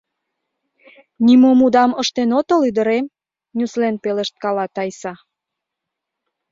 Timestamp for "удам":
1.65-1.91